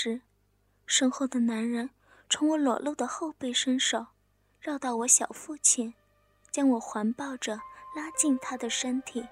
[0.00, 0.20] 时，
[0.86, 1.90] 身后的男人
[2.30, 4.06] 从我裸露的后背伸手，
[4.60, 5.92] 绕到我小腹前，
[6.52, 7.60] 将我环抱着
[7.96, 9.26] 拉近他的身体。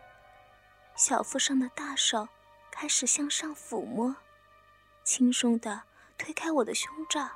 [0.97, 2.27] 小腹上的大手
[2.73, 4.17] 开始向上抚摸，
[5.05, 5.83] 轻松地
[6.19, 7.31] 推开我的胸罩，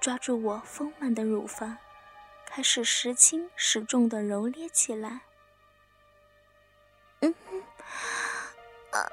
[0.00, 1.76] 抓住我丰满的乳房，
[2.46, 5.22] 开始时轻时重地揉捏起来。
[7.18, 7.34] 嗯，
[8.92, 9.10] 啊，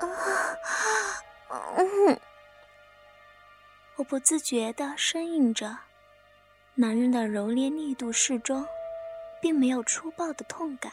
[1.77, 2.21] 嗯。
[3.97, 5.75] 我不自觉地呻吟着，
[6.75, 8.63] 男人的揉捏力度适中，
[9.41, 10.91] 并没有粗暴的痛感，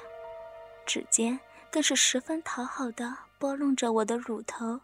[0.87, 1.39] 指尖
[1.71, 4.81] 更是十分讨好的拨弄着我的乳头，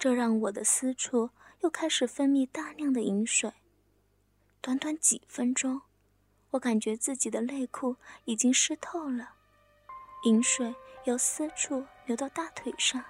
[0.00, 1.30] 这让我的私处
[1.60, 3.52] 又开始分泌大量的饮水。
[4.60, 5.82] 短短几分钟，
[6.50, 7.94] 我感觉自己的内裤
[8.24, 9.30] 已经湿透了，
[10.24, 13.04] 饮水由私处流到大腿上，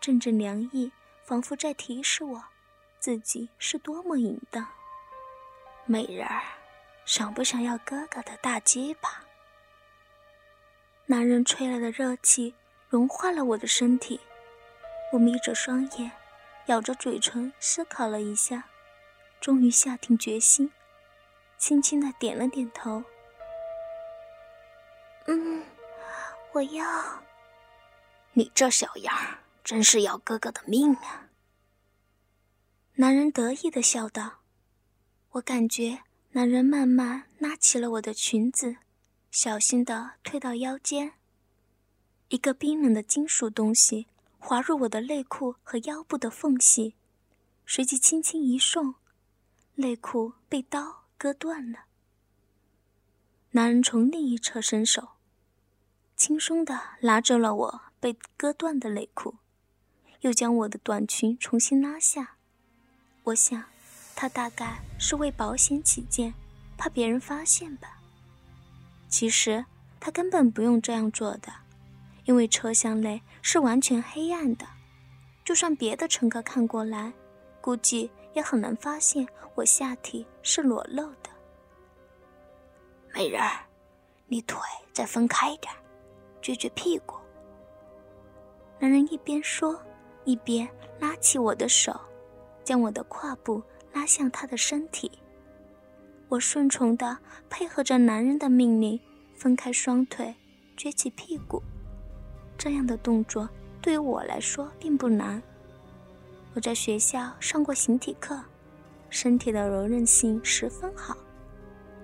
[0.00, 0.90] 阵阵凉意
[1.22, 2.44] 仿佛在提示我。
[3.02, 4.64] 自己是多么淫荡，
[5.86, 6.40] 美人儿，
[7.04, 9.24] 想不想要哥哥的大鸡巴？
[11.06, 12.54] 男人吹来的热气
[12.88, 14.20] 融化了我的身体，
[15.12, 16.12] 我眯着双眼，
[16.66, 18.68] 咬着嘴唇思考了一下，
[19.40, 20.70] 终于下定决心，
[21.58, 23.02] 轻轻的点了点头。
[25.26, 25.64] 嗯，
[26.52, 26.84] 我要。
[28.34, 31.26] 你这小样儿，真是要哥哥的命啊！
[33.02, 34.42] 男人得意的笑道
[35.30, 38.76] ：“我感觉男人慢慢拉起了我的裙子，
[39.28, 41.14] 小心的推到腰间。
[42.28, 44.06] 一个冰冷的金属东西
[44.38, 46.94] 滑入我的内裤和腰部的缝隙，
[47.66, 48.94] 随即轻轻一送，
[49.74, 51.86] 内裤被刀割断了。
[53.50, 55.08] 男人从另一侧伸手，
[56.14, 59.38] 轻松的拿走了我被割断的内裤，
[60.20, 62.36] 又将我的短裙重新拉下。”
[63.24, 63.62] 我想，
[64.16, 66.34] 他大概是为保险起见，
[66.76, 67.98] 怕别人发现吧。
[69.08, 69.64] 其实
[70.00, 71.52] 他根本不用这样做的，
[72.24, 74.66] 因为车厢内是完全黑暗的，
[75.44, 77.12] 就算别的乘客看过来，
[77.60, 81.30] 估计也很难发现我下体是裸露的。
[83.14, 83.60] 美人儿，
[84.26, 84.58] 你腿
[84.92, 85.72] 再分开一点，
[86.42, 87.16] 撅撅屁股。
[88.80, 89.80] 男人一边说，
[90.24, 91.94] 一边拉起我的手。
[92.64, 93.62] 将我的胯部
[93.92, 95.10] 拉向他的身体，
[96.28, 97.18] 我顺从地
[97.50, 98.98] 配合着男人的命令，
[99.34, 100.34] 分开双腿，
[100.76, 101.62] 撅起屁股。
[102.56, 103.48] 这样的动作
[103.80, 105.42] 对于我来说并不难。
[106.54, 108.40] 我在学校上过形体课，
[109.10, 111.16] 身体的柔韧性十分好。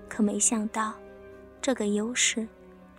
[0.07, 0.93] 可没想到，
[1.61, 2.47] 这个优势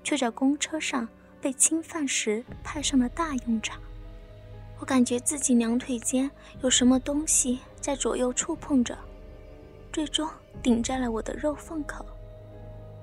[0.03, 1.07] 却在公车上
[1.41, 3.81] 被侵犯时派上了大用场。
[4.81, 6.29] 我感觉自己两腿间
[6.63, 8.99] 有什么东西在左右触碰着，
[9.93, 10.29] 最终
[10.63, 12.05] 顶在了我的肉缝口。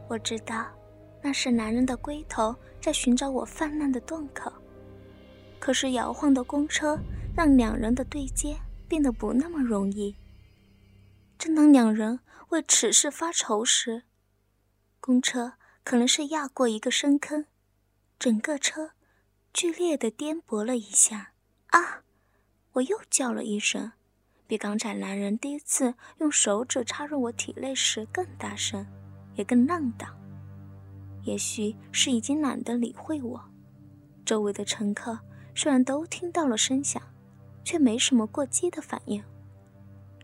[0.09, 0.65] 我知道，
[1.21, 4.51] 那是男人的龟头在寻找我泛滥的洞口。
[5.59, 6.97] 可是摇晃的公车
[7.35, 8.57] 让两人的对接
[8.87, 10.15] 变得不那么容易。
[11.37, 14.03] 正当两人为此事发愁时，
[14.99, 17.45] 公车可能是压过一个深坑，
[18.17, 18.91] 整个车
[19.53, 21.33] 剧烈的颠簸了一下。
[21.77, 22.01] 啊！
[22.73, 23.91] 我又叫了一声，
[24.47, 28.85] 比刚才男人第一次用手指插入我体内时更大声，
[29.35, 30.15] 也更浪荡。
[31.23, 33.43] 也许是已经懒得理会我，
[34.25, 35.19] 周围的乘客
[35.53, 37.01] 虽然都听到了声响，
[37.63, 39.23] 却没什么过激的反应。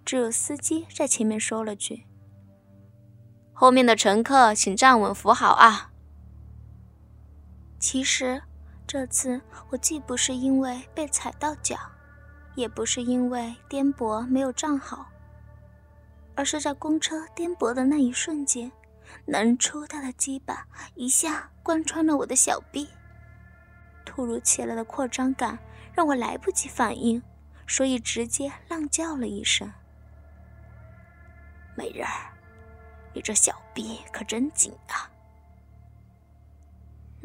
[0.06, 2.04] 只有司机在前面说了句
[3.54, 5.92] ：“后面的乘客请站稳扶好啊。”
[7.80, 8.44] 其实。
[8.94, 11.76] 这次我既不是因为被踩到脚，
[12.54, 15.10] 也不是因为颠簸没有站好，
[16.36, 18.72] 而是在公车颠簸的那一瞬间，
[19.26, 22.88] 男人粗大的鸡巴一下贯穿了我的小臂。
[24.06, 25.58] 突如其来的扩张感
[25.96, 27.20] 让我来不及反应，
[27.66, 29.68] 所以直接浪叫了一声
[31.76, 32.30] ：“美人儿，
[33.12, 35.10] 你这小臂可真紧啊！”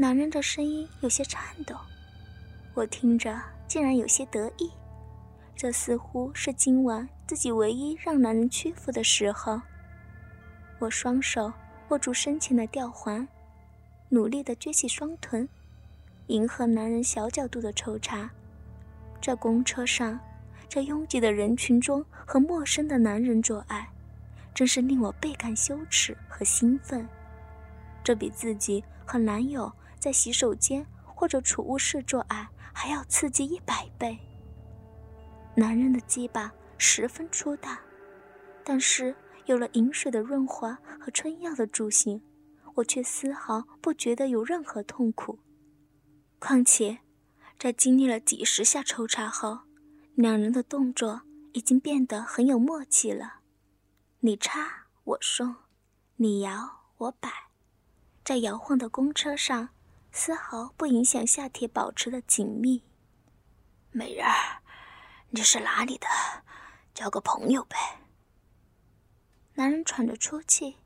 [0.01, 1.75] 男人的声音有些颤抖，
[2.73, 3.37] 我听着
[3.67, 4.71] 竟然有些得意。
[5.57, 9.61] 这似乎是今晚自己唯一让男人屈服的时候。
[10.79, 11.53] 我双手
[11.89, 13.27] 握住身前的吊环，
[14.09, 15.49] 努力地撅起双臀，
[16.29, 18.31] 迎合男人小角度的抽插。
[19.21, 20.17] 在公车上，
[20.69, 23.89] 在拥挤的人群中和陌生的男人做爱，
[24.55, 27.05] 真是令我倍感羞耻和兴奋。
[28.05, 29.69] 这比自己和男友。
[29.99, 34.19] 在洗手间或者储物室做爱还要刺激一百倍。
[35.55, 37.81] 男人的鸡巴十分粗大，
[38.63, 39.15] 但是
[39.47, 42.23] 有了饮水的润滑和春药的助兴，
[42.75, 45.39] 我却丝毫不觉得有任何痛苦。
[46.39, 46.99] 况且，
[47.59, 49.59] 在经历了几十下抽插后，
[50.15, 51.23] 两人的动作
[51.53, 53.41] 已经变得很有默契了。
[54.21, 55.57] 你插我送，
[56.17, 57.29] 你摇我摆，
[58.25, 59.71] 在摇晃的公车上，
[60.19, 62.83] 丝毫不影响下体保持的紧密。
[63.93, 64.61] 美人儿，
[65.31, 66.09] 你是哪里的？
[66.93, 67.77] 交个朋友呗。
[69.55, 70.79] 男人喘着粗气，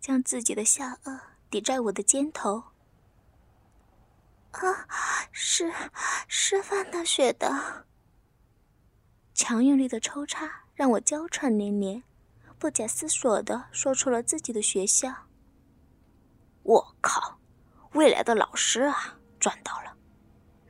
[0.00, 1.20] 将自己的下颚
[1.50, 2.64] 抵在我的肩头。
[4.52, 4.88] 啊，
[5.30, 5.70] 是
[6.26, 7.84] 师范大学的。
[9.34, 12.02] 强有力的抽插让我娇喘连连，
[12.58, 15.14] 不假思索的说出了自己的学校。
[16.62, 17.37] 我靠，
[17.92, 19.96] 未来的老师啊，赚到了！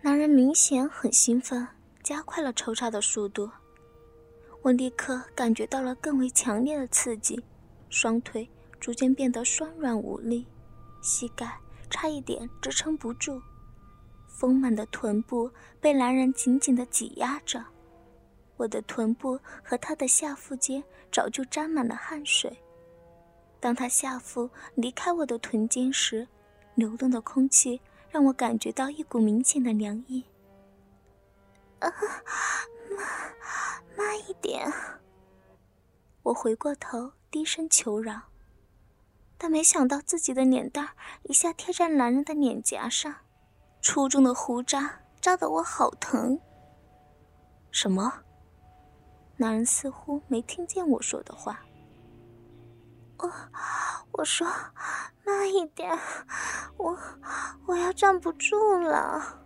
[0.02, 1.66] 男人明显很兴奋。
[2.00, 3.50] 加快了抽插的速度，
[4.62, 7.38] 我立刻感觉到了更为强烈的刺激，
[7.90, 8.48] 双腿
[8.80, 10.46] 逐渐变得酸软无力，
[11.02, 11.60] 膝盖
[11.90, 13.42] 差一点支撑不住，
[14.26, 15.50] 丰满的臀部
[15.82, 17.62] 被男人紧紧地挤压着，
[18.56, 20.82] 我的臀部和他的下腹间
[21.12, 22.56] 早就沾满了汗水。
[23.60, 26.26] 当他下腹离开我的臀间时，
[26.78, 30.24] 流动的空气让我感觉到一股明显的凉意。
[31.80, 31.90] 啊，
[32.96, 34.72] 慢慢一点！
[36.22, 38.20] 我回过头，低声求饶，
[39.36, 40.90] 但没想到自己的脸蛋
[41.24, 43.12] 一下贴在男人的脸颊上，
[43.82, 46.38] 粗重的胡渣扎得我好疼。
[47.72, 48.22] 什么？
[49.36, 51.64] 男人似乎没听见我说的话。
[53.18, 53.32] 我
[54.12, 54.46] 我说
[55.24, 55.98] 慢一点，
[56.76, 56.98] 我
[57.66, 59.44] 我要站不住了。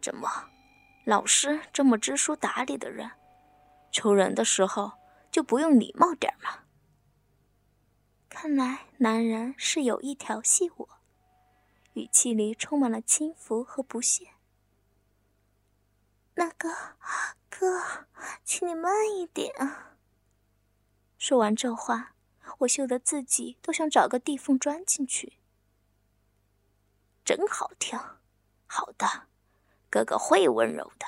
[0.00, 0.28] 怎么，
[1.04, 3.10] 老师这么知书达理的人，
[3.90, 4.92] 求人的时候
[5.30, 6.64] 就不用礼貌点吗？
[8.28, 10.88] 看来男人是有意调戏我，
[11.94, 14.28] 语气里充满了轻浮和不屑。
[16.34, 16.68] 那个
[17.50, 18.06] 哥，
[18.44, 19.52] 请你慢一点。
[21.18, 22.14] 说完这话，
[22.58, 25.34] 我羞得自己都想找个地缝钻进去。
[27.24, 27.98] 真好听，
[28.66, 29.26] 好的。
[29.90, 31.06] 哥哥会温柔的。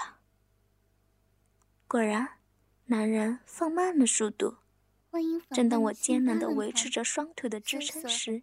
[1.87, 2.39] 果然，
[2.87, 4.57] 男人放慢了速度。
[5.51, 8.41] 正当我艰难地维持着双腿的支撑时，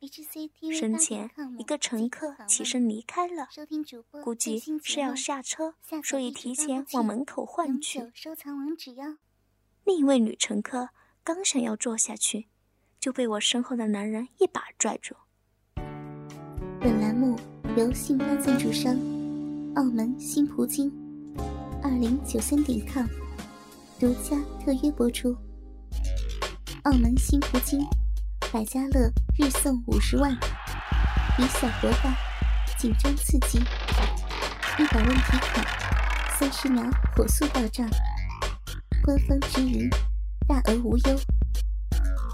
[0.72, 3.48] 身前一个乘客起身离开了，
[4.22, 8.12] 估计是要下车，所以提前往门口换去。
[9.86, 10.90] 另一位女乘客
[11.28, 12.48] 刚想要坐下去，
[13.02, 15.14] 就被我身后的男人一把拽住。
[16.80, 17.38] 本栏目
[17.76, 18.96] 由信发赞助商。
[19.76, 20.90] 澳门新葡京，
[21.84, 23.06] 二零九三点 com
[24.00, 25.36] 独家特约播出。
[26.84, 27.86] 澳门新葡京，
[28.50, 32.16] 百家乐日送五十万，以小博大，
[32.78, 33.60] 紧张刺激，
[34.80, 37.86] 一百问题卡，三十秒火速到账，
[39.04, 39.90] 官方直营，
[40.48, 41.20] 大额无忧。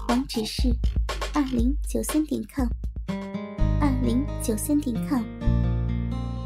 [0.08, 0.68] 网址是
[1.34, 2.68] 二零九三点 com，
[3.80, 5.24] 二零九三点 com，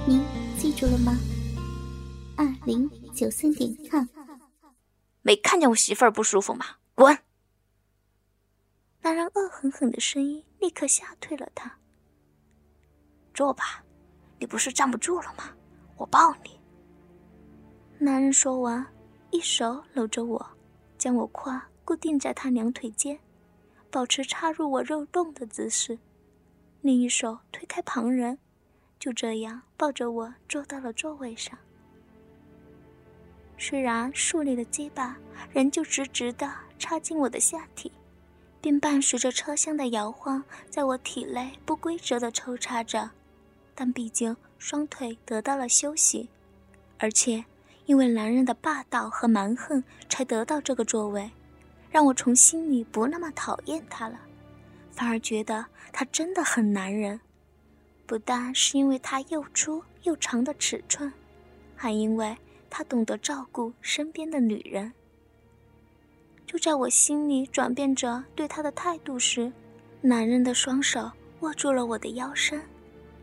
[0.07, 0.25] 您。
[0.57, 1.17] 记住了吗？
[2.37, 4.07] 二零九三点 com。
[5.21, 6.65] 没看见我媳妇儿不舒服吗？
[6.95, 7.17] 滚！
[9.03, 11.79] 男人恶狠狠的声音立刻吓退了他。
[13.35, 13.85] 坐吧，
[14.41, 15.45] 你不是站不住了吗？
[15.97, 16.59] 我抱你。
[17.99, 18.85] 男人说完，
[19.31, 20.58] 一手搂着我，
[20.99, 23.19] 将我胯固定在他两腿间，
[23.91, 25.99] 保持插入我肉洞的姿势，
[26.83, 28.39] 另一手推开旁人。
[28.99, 31.57] 就这样抱着我坐到了座位上，
[33.57, 35.17] 虽然竖立的鸡巴
[35.53, 37.93] 仍旧直直的插进我的下体，
[38.61, 43.09] 并伴随着车厢的摇晃，在我体内不规则的抽插着，
[43.73, 46.29] 但毕竟双腿得到了休息，
[46.99, 47.45] 而且
[47.89, 51.31] 因为男人的霸道和蛮横才得到这个座位，
[51.91, 54.21] 让我从心里不那么讨厌他了，
[54.93, 57.19] 反而觉得他真的很男人。
[58.07, 61.11] 不但是因为他又粗又长的尺寸，
[61.75, 62.37] 还因为
[62.69, 64.93] 他懂得照顾身边的女人。
[66.47, 69.51] 就在我心里转变着对他的态度时，
[70.03, 72.61] 男人的双手握住了我的腰身，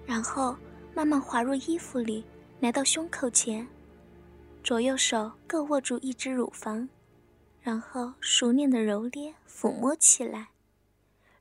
[0.07, 0.57] 然后
[0.95, 2.25] 慢慢滑入衣服里，
[2.61, 3.67] 来到胸口前，
[4.65, 6.89] 左右手各握住一只乳房，
[7.61, 10.47] 然后熟练的揉捏抚摸起来。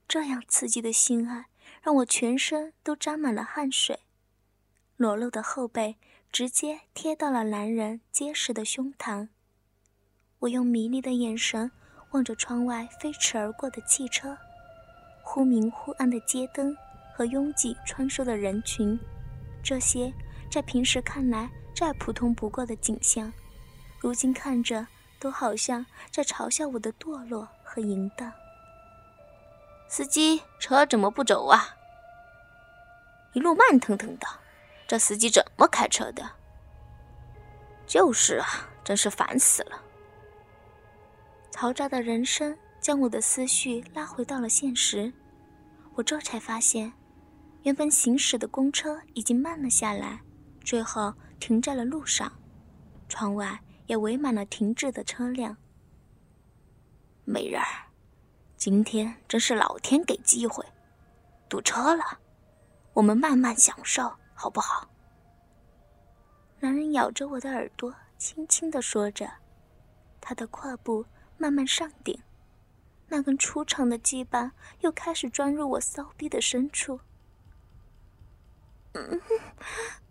[0.06, 1.46] 这样刺激的性爱。
[1.82, 4.00] 让我全身都沾满了汗水，
[4.96, 5.96] 裸露的后背
[6.30, 9.28] 直接贴到了男人结实的胸膛。
[10.40, 11.70] 我用迷离的眼神
[12.12, 14.36] 望着窗外飞驰而过的汽车，
[15.22, 16.74] 忽明忽暗的街灯
[17.14, 18.98] 和拥挤穿梭的人群，
[19.62, 20.12] 这些
[20.50, 23.32] 在平时看来再普通不过的景象，
[23.98, 24.86] 如今看着
[25.18, 28.32] 都好像在嘲笑我的堕落和淫荡。
[29.88, 31.76] 司机，车怎么不走啊？
[33.32, 34.26] 一路慢腾腾的，
[34.86, 36.30] 这司机怎么开车的？
[37.86, 38.46] 就是啊，
[38.84, 39.82] 真是烦死了。
[41.50, 45.12] 嘈杂的人声将我的思绪拉回到了现实，
[45.94, 46.92] 我这才发现，
[47.62, 50.20] 原本行驶的公车已经慢了下来，
[50.64, 51.12] 最后
[51.44, 52.32] 停在了路上，
[53.06, 55.54] 窗外也围满了停滞的车辆。
[57.26, 57.66] 美人儿。
[58.56, 60.64] 今天真是老天给机会，
[61.46, 62.02] 堵车了，
[62.94, 64.88] 我们慢慢享受，好不好？
[66.60, 69.30] 男人咬着我的耳朵，轻轻的说着，
[70.22, 71.04] 他的胯部
[71.36, 72.18] 慢慢上顶，
[73.08, 77.00] 那根粗长的鸡巴又开始钻入我骚逼的深处。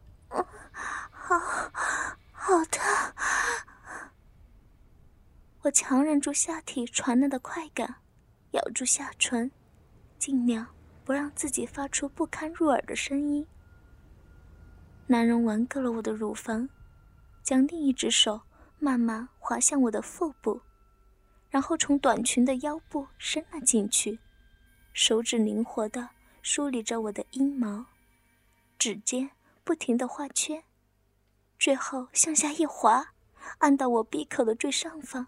[1.26, 1.40] 好，
[2.34, 2.84] 好疼。
[5.62, 7.96] 我强忍住下体传来的快感。
[8.52, 9.50] 咬住下唇，
[10.20, 10.68] 尽量
[11.06, 13.48] 不让自己发出不堪入耳的声音。
[15.08, 16.68] 男人玩够了我的乳房，
[17.42, 18.42] 将另一只手
[18.78, 20.62] 慢慢滑向我的腹部，
[21.50, 24.20] 然后从短裙的腰部伸了进去，
[24.92, 26.10] 手指灵活地
[26.42, 27.86] 梳理着我的阴毛，
[28.78, 29.32] 指尖
[29.64, 30.64] 不停地画圈，
[31.64, 33.14] 最后向下一滑，
[33.60, 35.28] 按到我闭口的最上方，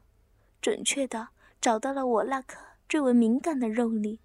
[0.62, 1.30] 准确地
[1.62, 2.58] 找到了我那颗。
[2.90, 4.20] 最为敏感的肉里，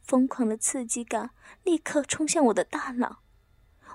[0.00, 3.18] 疯狂的刺激感立刻冲向我的大脑。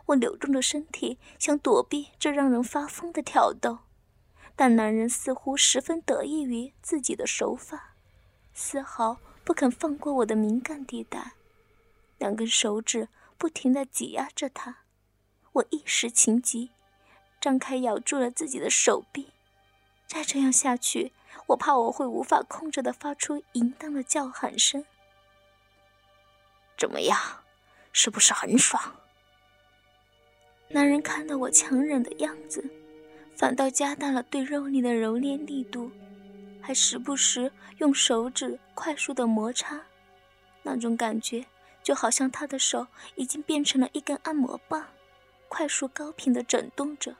[0.05, 3.79] 我扭动着身体想躲避这让人发疯的挑逗，
[4.55, 7.95] 但男人似乎十分得意于自己的手法，
[8.53, 11.31] 丝毫不肯放过我的敏感地带，
[12.19, 14.83] 两根手指不停地挤压着他。
[15.53, 16.69] 我一时情急，
[17.45, 19.27] 张开咬住了自己的手臂。
[20.07, 21.11] 再这样下去。
[21.47, 24.83] 我怕我会无法控制的发出淫荡的叫喊声。
[26.75, 27.19] 怎么样，
[27.91, 28.95] 是不是很爽？
[30.69, 32.67] 男人看到我强忍的样子，
[33.35, 35.91] 反倒加大了对肉里的揉捏力度，
[36.59, 39.79] 还时不时用手指快速的摩擦，
[40.63, 41.45] 那种感觉
[41.83, 44.87] 就好像他的手已经变成了一根按摩棒，
[45.47, 47.15] 快速高频的震动着。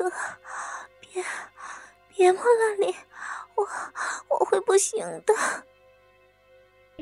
[0.00, 0.10] 哥，
[1.00, 1.22] 别。
[2.16, 2.94] 别摸那里，
[3.54, 3.66] 我
[4.28, 5.34] 我会不行的。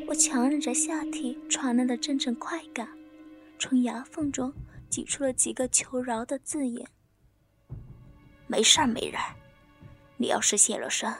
[0.08, 2.88] 我强忍着下体传来的阵阵快感，
[3.58, 4.52] 从牙缝中
[4.88, 6.88] 挤出了几个求饶的字眼。
[8.48, 9.20] 没事儿，美人，
[10.16, 11.12] 你要是泄了身，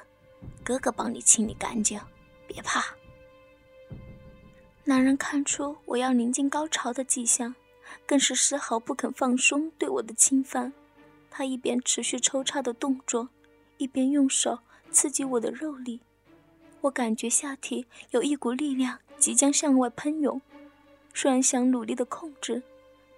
[0.64, 2.00] 哥哥帮你清理干净，
[2.46, 2.84] 别怕。
[4.84, 7.54] 男人看出我要临近高潮的迹象，
[8.06, 10.72] 更是丝毫不肯放松对我的侵犯。
[11.30, 13.28] 他一边持续抽插的动作。
[13.76, 14.58] 一边用手
[14.90, 16.00] 刺激我的肉力，
[16.80, 20.42] 我感觉下体有一股力量即将向外喷涌。
[21.14, 22.64] 虽然想努力的控制，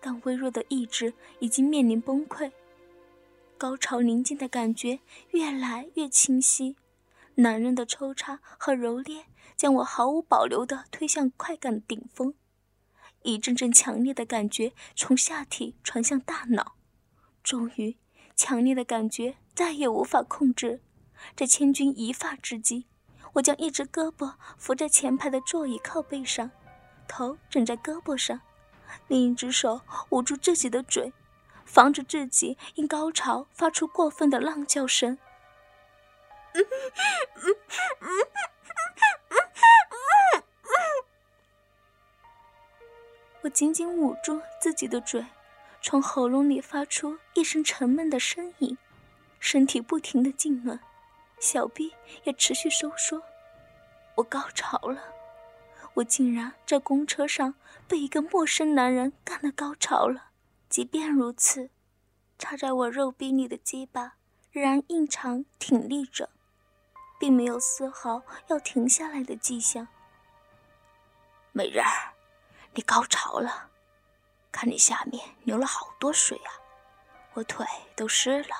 [0.03, 2.53] 但微弱的意志已经面临崩溃。
[3.57, 5.01] 高潮临近的感觉
[5.31, 6.77] 越来越清晰，
[7.37, 9.25] 男人的抽插和揉捏
[9.57, 12.35] 将我毫无保留地推向快感顶峰。
[13.23, 16.75] 一阵阵强烈的感觉从下体传向大脑，
[17.43, 17.97] 终于，
[18.41, 19.37] 强烈的感觉。
[19.55, 20.81] 再也无法控制，
[21.37, 22.87] 在千钧一发之际，
[23.35, 26.51] 我将一只胳膊扶在前排的座椅靠背上，
[27.07, 28.41] 头枕在胳膊上，
[29.09, 31.13] 另一只手捂住自己的嘴，
[31.67, 35.19] 防止自己因高潮发出过分的浪叫声。
[43.43, 45.23] 我紧紧捂住自己的嘴，
[45.83, 48.77] 从喉咙里发出一声沉闷的呻吟。
[49.39, 50.79] 身体不停的痉挛，
[51.39, 51.95] 小臂
[52.25, 53.23] 也持续收缩。
[54.17, 55.03] 我高潮了，
[55.95, 57.55] 我竟然在公车上
[57.89, 60.27] 被一个陌生男人干了高潮了。
[60.69, 61.71] 即便如此，
[62.39, 64.17] 插在我肉壁里的鸡巴
[64.53, 66.29] 仍然硬长挺立着，
[67.19, 69.89] 并没有丝毫要停下来的迹象。
[71.53, 72.13] 美人儿，
[72.75, 73.70] 你高潮了，
[74.53, 76.51] 看你下面流了好多水啊，
[77.35, 78.57] 我腿都湿了。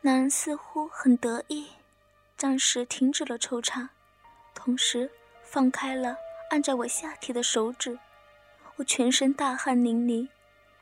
[0.00, 1.70] 男人似乎很得意，
[2.36, 3.90] 暂时停止了抽插，
[4.54, 5.10] 同时
[5.42, 6.16] 放开了
[6.50, 7.98] 按在我下体的手指。
[8.76, 10.28] 我全身大汗淋漓，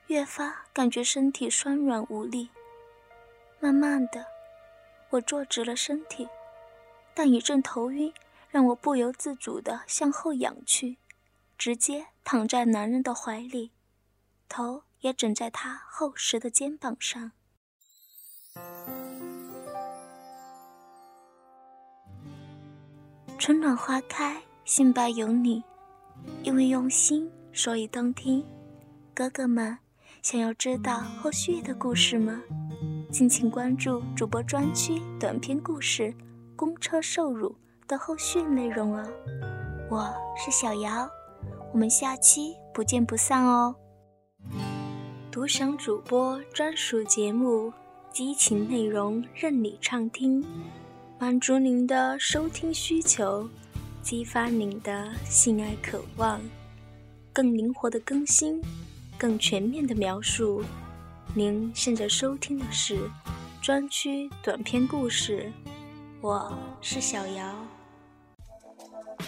[0.07, 2.51] 越发感觉身体酸软无力。
[3.59, 4.25] 慢慢的，
[5.11, 6.29] 我坐直了身体，
[7.13, 8.15] 但一阵头晕
[8.49, 10.97] 让我不由自主的向后仰去，
[11.59, 13.73] 直接躺在男人的怀里，
[14.49, 17.33] 头也枕在他厚实的肩膀上。
[23.39, 25.63] 春暖花开，心白有你。
[26.43, 28.45] 因为用心，所以动听。
[29.15, 29.79] 哥哥们，
[30.23, 32.43] 想要知道后续的故事吗？
[33.11, 36.13] 敬请关注主播专区短篇故事
[36.55, 37.51] 《公车受辱》
[37.89, 39.11] 的后续内容哦。
[39.91, 41.09] 我是小瑶，
[41.73, 43.75] 我们下期不见不散哦。
[45.31, 47.73] 独享主播专属节目，
[48.13, 50.45] 激情内容任你畅听。
[51.19, 53.49] 满足您的收听需求，
[54.03, 56.41] 激发您的性爱渴望，
[57.33, 58.61] 更灵活的更新，
[59.17, 60.65] 更全面的描述。
[61.35, 62.99] 您现在收听的是
[63.63, 65.53] 专区短篇故事，
[66.21, 67.55] 我是小姚。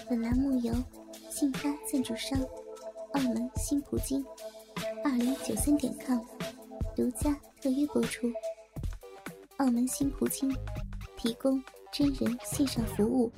[0.08, 0.74] 本栏目由
[1.42, 2.40] 信发赞助商
[3.14, 4.24] 澳门新葡京
[5.04, 6.20] 二零九三点 com
[6.94, 8.32] 独家特约播出。
[9.56, 10.56] 澳门新葡京
[11.16, 11.60] 提供。
[11.92, 13.30] 真人线上服务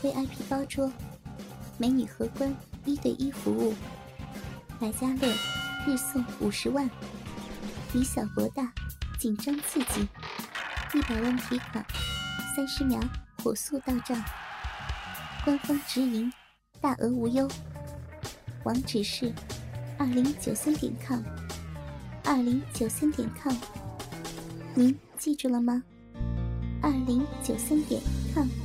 [0.00, 0.92] ，VIP 包桌，
[1.76, 2.54] 美女荷官
[2.84, 3.74] 一对一服务，
[4.78, 5.28] 百家乐
[5.84, 6.88] 日送五十万，
[7.94, 8.72] 以小博大，
[9.18, 10.06] 紧张刺激，
[10.94, 11.84] 一百万提款，
[12.54, 13.00] 三十秒
[13.42, 14.22] 火速到账，
[15.44, 16.32] 官方直营，
[16.80, 17.48] 大额无忧，
[18.64, 19.32] 网址是
[19.98, 21.20] 二零九三点 com，
[22.24, 23.54] 二零九三点 com，
[24.74, 25.82] 您记住了吗？
[26.82, 28.00] 二零九三点
[28.34, 28.63] com。